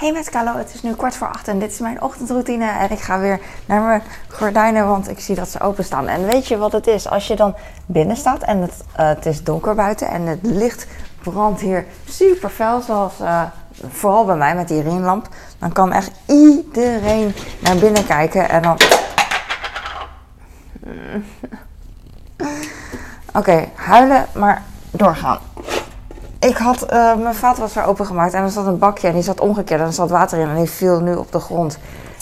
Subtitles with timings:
[0.00, 2.70] Hey met Carlo, het is nu kwart voor acht en dit is mijn ochtendroutine.
[2.70, 6.08] En ik ga weer naar mijn gordijnen, want ik zie dat ze openstaan.
[6.08, 7.08] En weet je wat het is?
[7.08, 7.54] Als je dan
[7.86, 10.86] binnen staat en het, uh, het is donker buiten en het licht
[11.22, 13.42] brandt hier super fel, zoals uh,
[13.88, 15.28] vooral bij mij met die ringlamp.
[15.58, 18.76] Dan kan echt iedereen naar binnen kijken en dan...
[23.28, 25.38] Oké, okay, huilen, maar doorgaan.
[26.40, 29.80] Ik had uh, mijn vaatwasser opengemaakt en er zat een bakje en die zat omgekeerd
[29.80, 31.78] en er zat water in en die viel nu op de grond.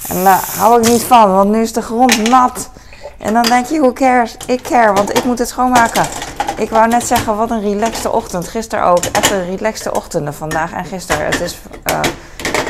[0.08, 2.70] En daar hou ik niet van, want nu is de grond nat.
[3.18, 4.36] En dan denk je, hoe cares?
[4.46, 6.02] Ik care, want ik moet het schoonmaken.
[6.56, 8.48] Ik wou net zeggen, wat een relaxte ochtend.
[8.48, 11.26] Gisteren ook, echt een relaxte ochtenden vandaag en gisteren.
[11.26, 11.58] Het is,
[11.90, 12.00] uh,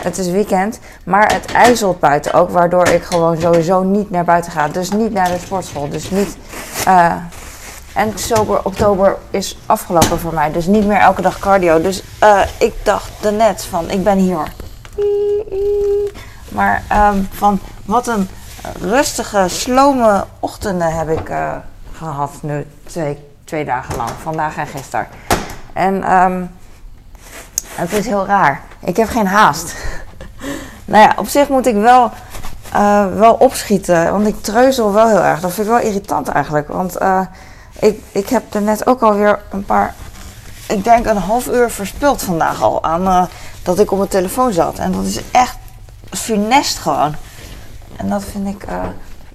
[0.02, 4.52] het is weekend, maar het ijzelt buiten ook, waardoor ik gewoon sowieso niet naar buiten
[4.52, 4.68] ga.
[4.68, 6.36] Dus niet naar de sportschool, dus niet...
[6.88, 7.12] Uh,
[7.98, 10.52] en sober oktober is afgelopen voor mij.
[10.52, 11.80] Dus niet meer elke dag cardio.
[11.80, 14.52] Dus uh, ik dacht net van, ik ben hier.
[16.48, 18.28] Maar um, van wat een
[18.80, 21.56] rustige, slome ochtenden heb ik uh,
[21.92, 22.66] gehad nu.
[22.86, 24.10] Twee, twee dagen lang.
[24.22, 25.06] Vandaag en gisteren.
[25.72, 26.50] En um,
[27.74, 28.62] het is heel raar.
[28.80, 29.74] Ik heb geen haast.
[30.84, 32.10] nou ja, op zich moet ik wel...
[32.74, 35.40] Uh, wel opschieten, want ik treuzel wel heel erg.
[35.40, 36.68] Dat vind ik wel irritant eigenlijk.
[36.68, 36.96] Want
[37.78, 39.94] ik, ik heb er net ook alweer een paar,
[40.68, 43.24] ik denk een half uur verspild vandaag al aan uh,
[43.62, 44.78] dat ik op mijn telefoon zat.
[44.78, 45.56] En dat is echt
[46.10, 47.14] funest gewoon.
[47.96, 48.84] En dat vind ik uh,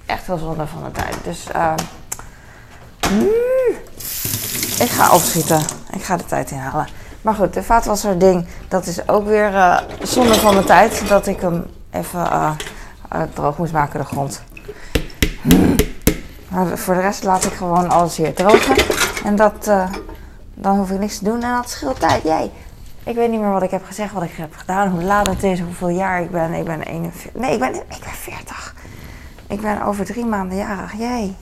[0.06, 1.16] echt wel zonde van de tijd.
[1.24, 1.74] Dus uh,
[3.10, 3.26] mm,
[4.78, 5.62] ik ga opschieten.
[5.90, 6.88] Ik ga de tijd inhalen.
[7.22, 11.08] Maar goed, de vaatwasser ding, dat is ook weer zonde van de tijd.
[11.08, 12.56] Dat ik hem even
[13.34, 14.42] droog moest maken, de grond.
[16.54, 18.76] Maar voor de rest laat ik gewoon alles hier drogen.
[19.24, 19.90] En dat, uh,
[20.54, 22.22] dan hoef ik niks te doen en dat scheelt tijd.
[22.22, 22.50] Jij.
[23.04, 25.42] Ik weet niet meer wat ik heb gezegd, wat ik heb gedaan, hoe laat het
[25.42, 26.52] is, hoeveel jaar ik ben.
[26.52, 27.40] Ik ben 41.
[27.40, 28.74] Nee, ik ben, ik ben 40.
[29.46, 30.92] Ik ben over drie maanden jarig.
[30.92, 31.34] Jij.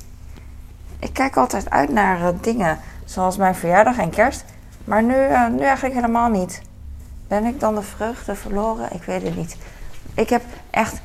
[0.98, 4.44] Ik kijk altijd uit naar uh, dingen zoals mijn verjaardag en kerst.
[4.84, 6.62] Maar nu, uh, nu eigenlijk helemaal niet.
[7.28, 8.92] Ben ik dan de vreugde verloren?
[8.92, 9.56] Ik weet het niet.
[10.14, 11.00] Ik heb echt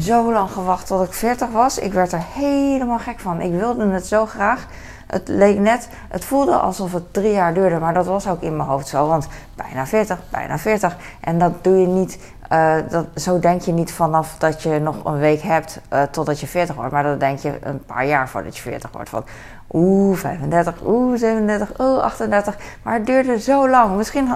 [0.00, 1.78] zo lang gewacht tot ik 40 was.
[1.78, 3.40] Ik werd er helemaal gek van.
[3.40, 4.66] Ik wilde het zo graag.
[5.06, 8.56] Het leek net, het voelde alsof het drie jaar duurde, maar dat was ook in
[8.56, 9.08] mijn hoofd zo.
[9.08, 10.96] Want bijna 40, bijna 40.
[11.20, 12.18] En dat doe je niet,
[12.52, 16.40] uh, dat, zo denk je niet vanaf dat je nog een week hebt uh, totdat
[16.40, 16.92] je 40 wordt.
[16.92, 19.08] Maar dat denk je een paar jaar voordat je 40 wordt.
[19.08, 19.24] Van
[19.72, 22.56] oeh, 35, oeh, 37, oeh, 38.
[22.82, 23.96] Maar het duurde zo lang.
[23.96, 24.28] Misschien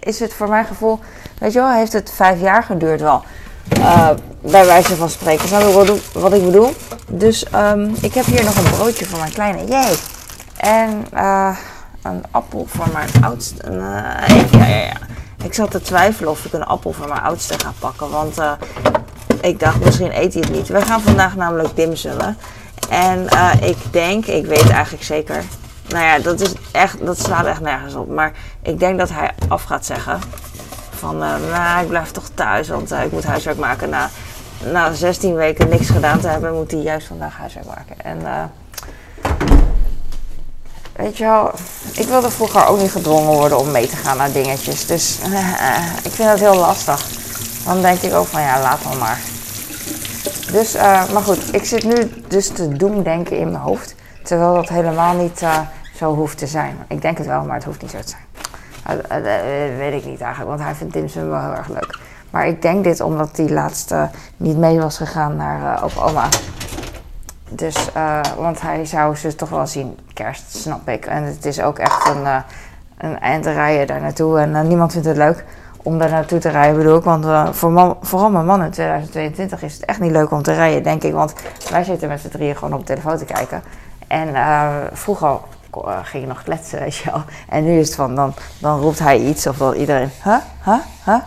[0.00, 0.98] is het voor mijn gevoel,
[1.38, 3.22] weet je wel, heeft het vijf jaar geduurd wel.
[3.78, 4.10] Uh,
[4.40, 5.48] bij wijze van spreken.
[5.48, 6.74] Snap je wat ik bedoel?
[7.08, 9.64] Dus um, ik heb hier nog een broodje voor mijn kleine.
[9.64, 9.96] Jee!
[10.56, 11.56] En uh,
[12.02, 13.70] een appel voor mijn oudste.
[13.70, 14.26] Ja,
[14.58, 14.96] ja, ja.
[15.44, 18.10] Ik zat te twijfelen of ik een appel voor mijn oudste ga pakken.
[18.10, 18.40] Want
[19.40, 20.68] ik dacht, misschien eet hij het niet.
[20.68, 22.36] We gaan vandaag namelijk dimsummen.
[22.90, 23.26] En
[23.60, 25.44] ik denk, ik weet eigenlijk zeker.
[25.88, 28.08] Nou ja, dat, is echt, dat slaat echt nergens op.
[28.08, 28.32] Maar
[28.62, 30.20] ik denk dat hij af gaat zeggen
[31.00, 33.88] van, uh, nou, ik blijf toch thuis, want uh, ik moet huiswerk maken.
[33.88, 34.10] Na,
[34.72, 37.96] na 16 weken niks gedaan te hebben, moet hij juist vandaag huiswerk maken.
[38.04, 38.44] En uh,
[40.92, 41.50] weet je wel,
[41.92, 44.86] ik wilde vroeger ook niet gedwongen worden om mee te gaan naar dingetjes.
[44.86, 45.18] Dus
[46.08, 47.06] ik vind dat heel lastig.
[47.64, 49.18] Dan denk ik ook van, ja, laat dan maar.
[50.52, 50.74] Dus,
[51.12, 53.94] maar goed, ik zit nu dus te doen denken in mijn hoofd.
[54.22, 55.42] Terwijl dat helemaal niet
[55.96, 56.76] zo hoeft te zijn.
[56.88, 58.29] Ik denk het wel, maar het hoeft niet zo te zijn.
[58.90, 61.98] Uh, uh, weet ik niet eigenlijk, want hij vindt dimsum wel heel erg leuk.
[62.30, 63.94] Maar ik denk dit omdat hij laatst
[64.36, 66.28] niet mee was gegaan naar uh, oma.
[67.50, 67.90] Dus,
[68.36, 71.06] want hij zou ze toch wel zien, kerst, snap ik.
[71.06, 72.42] En het is ook echt een,
[72.98, 74.38] een eind rijden daar naartoe.
[74.38, 75.44] En niemand vindt het leuk
[75.82, 77.04] om daar naartoe te rijden, bedoel ik.
[77.04, 80.54] Want voor man, vooral mijn man in 2022 is het echt niet leuk om te
[80.54, 81.12] rijden, denk ik.
[81.12, 81.34] Want
[81.70, 83.62] wij zitten met z'n drieën gewoon op de telefoon te kijken.
[84.06, 84.34] En
[84.92, 85.38] vroeger
[86.02, 87.22] ging je nog kletsen, weet je wel.
[87.48, 90.78] En nu is het van, dan, dan roept hij iets of dan iedereen, huh, huh,
[91.04, 91.20] huh.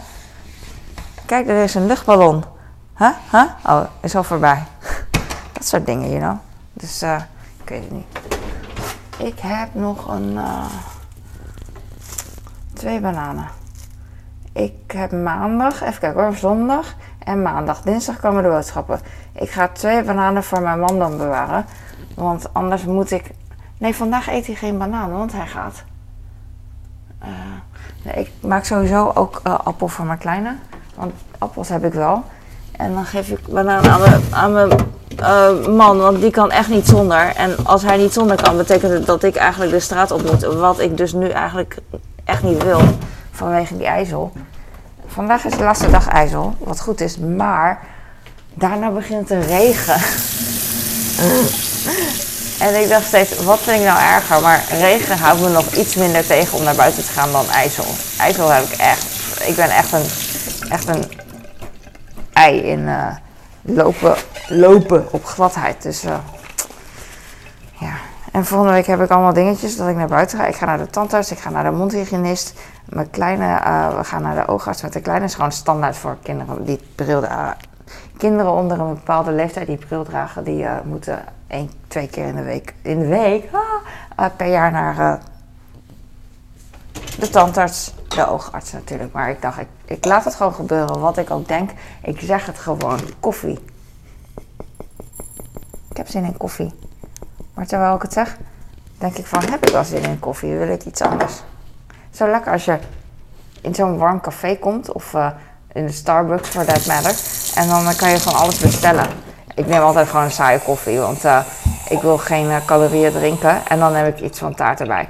[1.26, 2.44] Kijk, er is een luchtballon.
[2.98, 3.44] Huh, huh.
[3.66, 4.64] Oh, is al voorbij.
[5.54, 6.38] Dat soort dingen, you know.
[6.74, 7.22] Dus, uh,
[7.64, 8.06] ik weet het niet.
[9.18, 10.66] Ik heb nog een, uh,
[12.74, 13.48] twee bananen.
[14.54, 17.82] Ik heb maandag, even kijken hoor, zondag en maandag.
[17.82, 19.00] Dinsdag komen de boodschappen.
[19.34, 21.66] Ik ga twee bananen voor mijn man dan bewaren.
[22.16, 23.32] Want anders moet ik
[23.84, 25.84] Nee, vandaag eet hij geen banaan, want hij gaat.
[27.24, 27.30] Uh,
[28.04, 30.56] nee, ik maak sowieso ook uh, appel voor mijn kleine.
[30.96, 32.24] Want appels heb ik wel.
[32.72, 34.70] En dan geef ik banaan aan mijn, aan mijn
[35.20, 37.36] uh, man, want die kan echt niet zonder.
[37.36, 40.44] En als hij niet zonder kan, betekent het dat ik eigenlijk de straat op moet.
[40.44, 41.78] Wat ik dus nu eigenlijk
[42.24, 42.82] echt niet wil,
[43.32, 44.32] vanwege die ijzel.
[45.08, 47.88] vandaag is de laatste dag IJssel, wat goed is, maar
[48.54, 50.02] daarna begint het te regen.
[52.64, 54.42] en ik dacht steeds, wat vind ik nou erger?
[54.42, 57.86] Maar regen houdt me nog iets minder tegen om naar buiten te gaan dan IJssel.
[58.20, 59.06] IJssel heb ik echt,
[59.48, 60.06] ik ben echt een,
[60.70, 61.04] echt een
[62.34, 63.08] ei in uh,
[63.62, 64.16] lopen,
[64.48, 65.82] lopen op gladheid.
[65.82, 66.16] Dus uh,
[67.80, 67.94] ja.
[68.32, 70.46] En volgende week heb ik allemaal dingetjes dat ik naar buiten ga.
[70.46, 72.54] Ik ga naar de tandarts, ik ga naar de mondhygiënist.
[72.86, 75.26] Mijn kleine, uh, we gaan naar de oogarts met de kleine.
[75.26, 77.24] is gewoon standaard voor kinderen die bril
[78.18, 82.44] Kinderen onder een bepaalde leeftijd die bril dragen, die moeten één, twee keer in de
[82.44, 83.50] week, in de week
[84.16, 85.20] ah, per jaar naar
[87.20, 89.14] de tandarts, de oogarts natuurlijk.
[89.14, 91.72] Maar ik dacht, ik, ik laat het gewoon gebeuren, wat ik ook denk.
[92.02, 93.60] Ik zeg het gewoon, koffie.
[95.90, 96.74] Ik heb zin in koffie.
[97.54, 98.38] Maar terwijl ik het zeg,
[98.98, 100.56] denk ik van, heb ik wel zin in koffie?
[100.56, 101.42] Wil ik iets anders?
[102.12, 102.80] Zo lekker als je
[103.62, 105.14] in zo'n warm café komt of
[105.74, 107.16] in de Starbucks, for that matter.
[107.56, 109.08] En dan kan je van alles bestellen.
[109.56, 111.40] Ik neem altijd gewoon een saaie koffie, want uh,
[111.90, 113.66] ik wil geen uh, calorieën drinken.
[113.68, 115.10] En dan heb ik iets van taart erbij.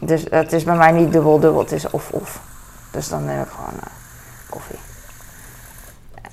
[0.00, 2.40] Dus het is bij mij niet dubbel-dubbel, het is of-of.
[2.90, 3.80] Dus dan neem ik gewoon
[4.50, 4.78] koffie.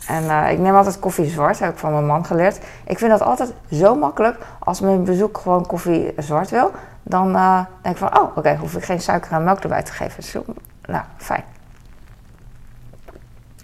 [0.07, 2.59] En ik neem altijd koffie zwart, heb ik van mijn man geleerd.
[2.85, 4.37] Ik vind dat altijd zo makkelijk.
[4.59, 6.71] Als mijn bezoek gewoon koffie zwart wil,
[7.03, 7.33] dan
[7.81, 10.23] denk ik van, oh, oké, hoef ik geen suiker en melk erbij te geven.
[10.23, 10.45] Zo,
[10.85, 11.43] nou, fijn.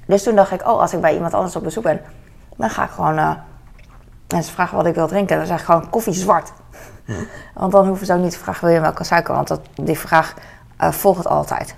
[0.09, 2.01] Dus toen dacht ik, oh, als ik bij iemand anders op bezoek ben,
[2.55, 3.31] dan ga ik gewoon uh,
[4.27, 5.37] mensen vragen wat ik wil drinken.
[5.37, 6.51] Dan zeg ik gewoon koffie zwart.
[7.53, 9.33] Want dan hoeven ze ook niet te vragen, wil je melk of suiker?
[9.33, 10.33] Want dat, die vraag
[10.81, 11.75] uh, volgt altijd.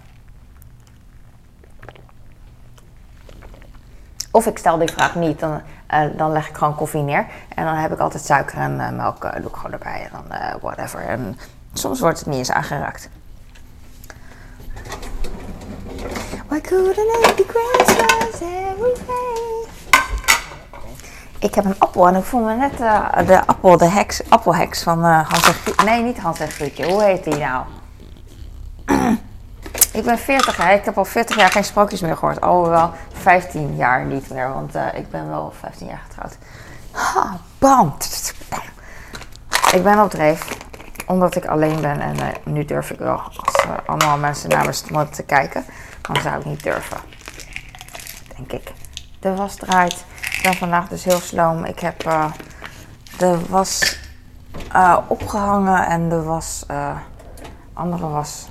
[4.31, 5.61] Of ik stel die vraag niet, dan,
[5.93, 7.25] uh, dan leg ik gewoon koffie neer.
[7.55, 10.09] En dan heb ik altijd suiker en melk, doe ik gewoon erbij.
[10.11, 10.99] En dan whatever.
[10.99, 11.37] En
[11.73, 13.09] soms wordt het niet eens aangeraakt.
[16.51, 19.67] Why couldn't it be Christmas every day?
[21.39, 24.83] Ik heb een appel en ik voel me net uh, de appel, de heks, appelheks
[24.83, 25.85] van uh, Hans en Grietje.
[25.85, 26.85] Nee, niet Hans en Grietje.
[26.85, 27.65] Hoe heet die nou?
[29.99, 30.73] ik ben 40 jaar.
[30.73, 32.41] Ik heb al 40 jaar geen sprookjes meer gehoord.
[32.41, 36.37] Alhoewel 15 jaar niet meer, want uh, ik ben wel 15 jaar getrouwd.
[36.91, 37.95] Ha, bam.
[39.73, 40.47] Ik ben op dreef,
[41.07, 43.21] omdat ik alleen ben en nu durf ik wel.
[43.43, 45.65] Als allemaal mensen naar me te kijken,
[46.01, 46.97] dan zou ik niet durven.
[48.35, 48.73] Denk ik.
[49.19, 50.05] De was draait.
[50.37, 51.65] Ik ben vandaag dus heel sloom.
[51.65, 52.31] Ik heb uh,
[53.17, 53.99] de was
[54.75, 56.65] uh, opgehangen en de was.
[56.71, 56.97] Uh,
[57.73, 58.47] andere was.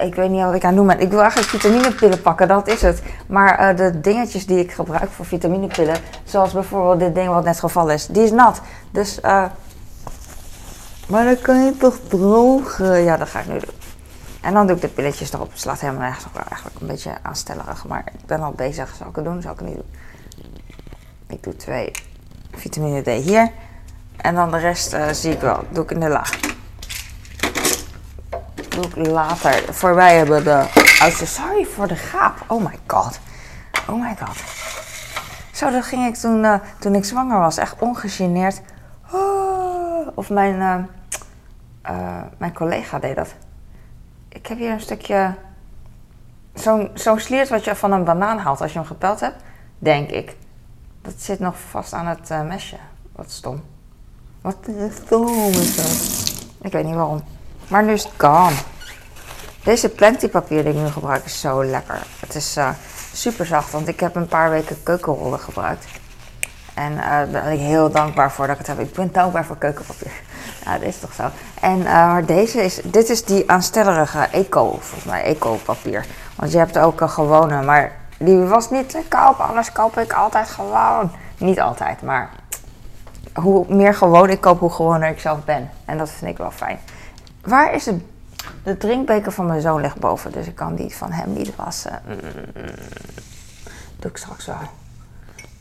[0.00, 1.00] ik weet niet wat ik aan doen ben.
[1.00, 3.02] Ik wil eigenlijk vitaminepillen pakken, dat is het.
[3.26, 7.94] Maar de dingetjes die ik gebruik voor vitaminepillen, zoals bijvoorbeeld dit ding wat net gevallen
[7.94, 8.60] is, die is nat.
[8.90, 9.20] Dus,
[11.08, 13.02] maar dan kan je toch drogen?
[13.02, 13.83] Ja, dat ga ik nu doen.
[14.44, 15.50] En dan doe ik de pilletjes erop.
[15.50, 16.24] Het slaat helemaal nergens.
[16.48, 17.86] Eigenlijk een beetje aanstellerig.
[17.86, 18.94] Maar ik ben al bezig.
[18.94, 19.42] Zal ik het doen?
[19.42, 19.90] Zal ik het niet doen?
[21.26, 21.90] Ik doe twee
[22.52, 23.50] vitamine D hier.
[24.16, 25.64] En dan de rest uh, zie ik wel.
[25.70, 26.30] Doe ik in de laag.
[28.68, 29.74] Doe ik later.
[29.74, 30.66] Voorbij hebben de
[31.00, 31.26] oudste.
[31.26, 32.44] Sorry voor de gaap.
[32.46, 33.18] Oh my god.
[33.88, 34.36] Oh my god.
[35.52, 37.56] Zo, dat ging ik toen, uh, toen ik zwanger was.
[37.56, 38.60] Echt ongegeneerd.
[39.12, 40.88] Oh, of mijn,
[41.90, 43.34] uh, mijn collega deed dat.
[44.34, 45.34] Ik heb hier een stukje.
[46.54, 49.42] Zo'n zo'n sliert wat je van een banaan haalt als je hem gepeld hebt,
[49.78, 50.36] denk ik.
[51.02, 52.76] Dat zit nog vast aan het uh, mesje.
[53.12, 53.62] Wat stom.
[54.40, 54.56] Wat
[55.04, 56.34] stom is dat?
[56.62, 57.22] Ik weet niet waarom.
[57.68, 58.54] Maar nu is het gone.
[59.64, 59.88] Deze
[60.28, 62.06] papier die ik nu gebruik is zo lekker.
[62.20, 62.70] Het is uh,
[63.12, 65.86] super zacht, want ik heb een paar weken keukenrollen gebruikt.
[66.74, 68.86] En uh, daar ben ik heel dankbaar voor dat ik het heb.
[68.86, 70.12] Ik ben dankbaar voor keukenpapier.
[70.64, 71.22] Ja, dat is toch zo.
[71.60, 76.06] En uh, deze is, dit is die aanstellerige eco, volgens mij, eco-papier.
[76.36, 80.12] Want je hebt ook een gewone, maar die was niet te koop, anders koop ik
[80.12, 81.10] altijd gewoon.
[81.38, 82.30] Niet altijd, maar
[83.34, 85.70] hoe meer gewoon ik koop, hoe gewoner ik zelf ben.
[85.84, 86.78] En dat vind ik wel fijn.
[87.42, 88.02] Waar is het?
[88.62, 92.02] De drinkbeker van mijn zoon ligt boven, dus ik kan die van hem niet wassen.
[92.06, 92.14] Mm.
[93.96, 94.56] Doe ik straks wel.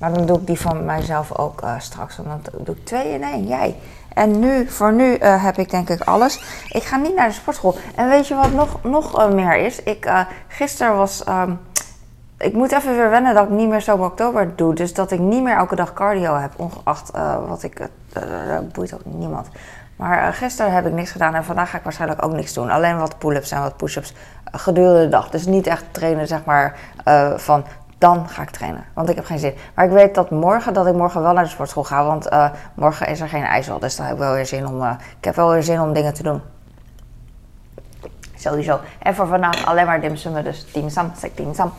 [0.03, 2.17] Maar dan doe ik die van mijzelf ook uh, straks.
[2.17, 3.47] Want dan doe ik twee in één.
[3.47, 3.75] Jij.
[4.13, 6.43] En nu, voor nu uh, heb ik denk ik alles.
[6.69, 7.75] Ik ga niet naar de sportschool.
[7.95, 9.83] En weet je wat nog, nog uh, meer is?
[9.83, 11.27] Ik, gisteren was.
[11.27, 11.59] Um,
[12.37, 14.75] ik moet even weer wennen dat ik niet meer zo oktober doe.
[14.75, 16.51] Dus dat ik niet meer elke dag cardio heb.
[16.55, 17.11] Ongeacht
[17.47, 17.89] wat ik.
[18.47, 19.47] dat boeit ook niemand.
[19.95, 21.35] Maar gisteren heb ik niks gedaan.
[21.35, 22.69] En vandaag ga ik waarschijnlijk ook niks doen.
[22.69, 24.13] Alleen wat pull-ups en wat push-ups
[24.51, 25.29] gedurende de dag.
[25.29, 26.75] Dus niet echt trainen, zeg maar.
[27.35, 27.63] van
[28.03, 28.85] dan ga ik trainen.
[28.93, 29.53] Want ik heb geen zin.
[29.73, 32.05] Maar ik weet dat morgen, dat ik morgen wel naar de sportschool ga.
[32.05, 33.79] Want uh, morgen is er geen ijzel.
[33.79, 34.81] Dus dan heb ik wel weer zin om.
[34.81, 36.41] Uh, ik heb wel weer zin om dingen te doen.
[38.35, 38.79] Sowieso.
[38.99, 40.43] En voor vandaag alleen maar dimsummen.
[40.43, 41.71] Dus dimsum, zeg dimsum.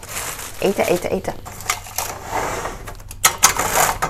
[0.59, 1.33] Eten, eten, eten.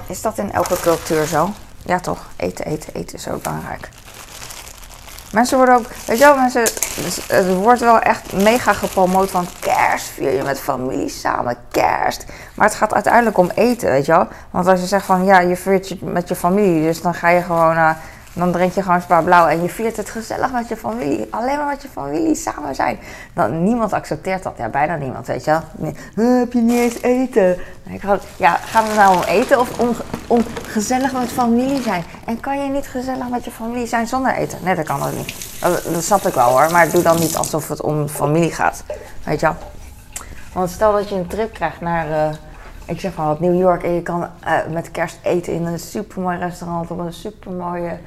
[0.07, 1.49] Is dat in elke cultuur zo?
[1.85, 2.27] Ja toch?
[2.37, 3.89] Eten, eten, eten is zo belangrijk.
[5.35, 6.63] Mensen worden ook, weet je wel, mensen,
[7.29, 12.25] het wordt wel echt mega gepromoot van kerst vier je met familie samen, kerst.
[12.55, 14.29] Maar het gaat uiteindelijk om eten, weet je wel.
[14.51, 17.29] Want als je zegt van ja, je viert je met je familie, dus dan ga
[17.29, 17.91] je gewoon, uh,
[18.35, 21.27] dan drink je gewoon spa blauw en je viert het gezellig met je familie.
[21.31, 22.99] Alleen maar met je familie samen zijn.
[23.33, 25.61] Dan, niemand accepteert dat, ja, bijna niemand, weet je wel.
[25.75, 27.59] Nee, heb je niet eens eten?
[27.83, 28.03] Ik
[28.37, 32.05] ja, gaat het nou om eten of om, om gezellig met familie zijn?
[32.27, 34.59] En kan je niet gezellig met je familie zijn zonder eten?
[34.63, 35.59] Nee, dat kan ook niet.
[35.61, 38.85] Dat, dat snap ik wel hoor, maar doe dan niet alsof het om familie gaat.
[39.25, 39.57] Weet je wel?
[40.53, 42.35] Want stel dat je een trip krijgt naar, uh,
[42.85, 46.39] ik zeg wat, New York en je kan uh, met kerst eten in een supermooi
[46.39, 47.99] restaurant op een supermooie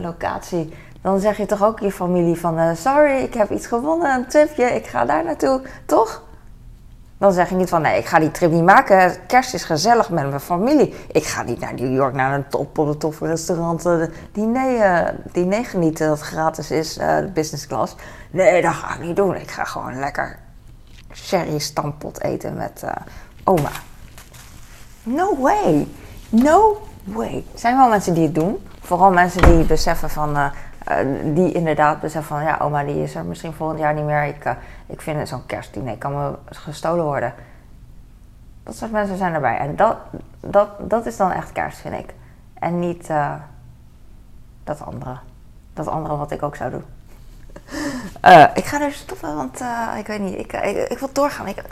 [0.00, 0.72] locatie.
[1.00, 4.64] Dan zeg je toch ook je familie van, sorry, ik heb iets gewonnen, een tripje,
[4.64, 6.22] ik ga daar naartoe, toch?
[7.22, 9.26] Dan zeg je niet van nee, ik ga die trip niet maken.
[9.26, 10.94] Kerst is gezellig met mijn familie.
[11.12, 15.14] Ik ga niet naar New York naar een top op een toffe restaurant uh, diner,
[15.32, 17.94] diner genieten dat gratis is, uh, business class.
[18.30, 19.36] Nee, dat ga ik niet doen.
[19.36, 20.38] Ik ga gewoon lekker
[21.12, 22.84] sherry stampot eten met
[23.44, 23.70] oma.
[25.02, 25.88] No way.
[26.28, 27.44] No way.
[27.52, 28.58] Er zijn wel mensen die het doen.
[28.92, 30.50] Vooral mensen die beseffen van uh,
[31.24, 34.24] die inderdaad beseffen van ja, oma die is er misschien volgend jaar niet meer.
[34.24, 34.52] Ik, uh,
[34.86, 37.34] ik vind zo'n kerstdiner kan me gestolen worden.
[38.62, 39.56] Dat soort mensen zijn erbij.
[39.56, 39.96] En dat,
[40.40, 42.14] dat, dat is dan echt kerst, vind ik.
[42.54, 43.10] En niet
[44.64, 45.16] dat andere.
[45.74, 46.84] Dat andere wat ik ook zou doen.
[48.54, 49.60] ik ga er stoppen, want
[49.98, 50.38] ik weet niet.
[50.38, 50.52] Ik,
[50.88, 51.46] ik, wil doorgaan.
[51.46, 51.62] Ik,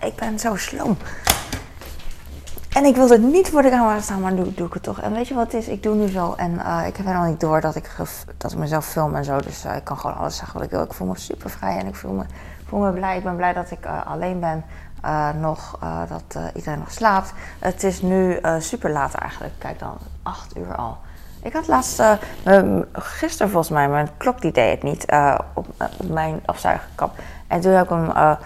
[0.00, 0.96] ik ben zo sloom.
[2.74, 5.00] En ik wilde het niet voor de camera staan, maar doe, doe ik het toch.
[5.00, 5.68] En weet je wat het is?
[5.68, 7.90] Ik doe nu zo en uh, ik heb helemaal niet door dat ik,
[8.36, 9.40] dat ik mezelf film en zo.
[9.40, 10.82] Dus uh, ik kan gewoon alles zeggen wat ik wil.
[10.82, 12.24] Ik voel me super vrij en ik voel me,
[12.66, 13.16] voel me blij.
[13.16, 14.64] Ik ben blij dat ik uh, alleen ben.
[15.40, 17.32] nog, dat iedereen nog slaapt.
[17.58, 19.54] Het is nu super laat eigenlijk.
[19.58, 20.98] Kijk dan, 8 uur al.
[21.42, 22.02] Ik had laatst,
[22.92, 25.06] gisteren volgens mij, mijn klok die deed het niet
[25.54, 27.18] op, op, mijn afzuigerkap.
[27.46, 28.36] En toen heb ik hem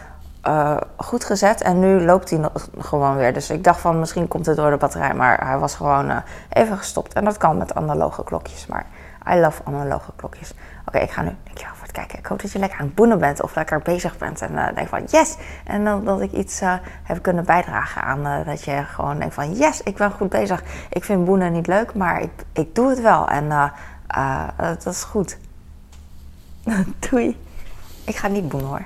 [0.49, 2.41] uh, goed gezet en nu loopt hij
[2.79, 3.33] gewoon weer.
[3.33, 6.17] Dus ik dacht van misschien komt het door de batterij, maar hij was gewoon uh,
[6.49, 7.13] even gestopt.
[7.13, 8.87] En dat kan met analoge klokjes, maar
[9.31, 10.55] I love analoge klokjes.
[10.87, 12.19] Oké, ik ga nu, dankjewel voor het kijken.
[12.19, 14.67] Ik hoop dat je lekker aan het boenen bent of lekker bezig bent en uh,
[14.75, 15.37] denk van yes!
[15.65, 16.61] En dan dat ik iets
[17.03, 20.63] heb kunnen bijdragen aan dat je gewoon denkt van yes, ik ben goed bezig.
[20.91, 23.73] Ik vind boenen niet leuk, maar ik, ik doe het wel en
[24.57, 25.39] dat is goed.
[27.11, 27.43] Doei!
[28.05, 28.85] Ik ga niet boenen hoor.